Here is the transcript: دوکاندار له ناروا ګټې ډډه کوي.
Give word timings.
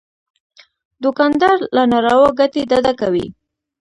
دوکاندار 1.03 1.57
له 1.75 1.83
ناروا 1.91 2.29
ګټې 2.39 2.61
ډډه 2.69 2.93
کوي. 3.01 3.25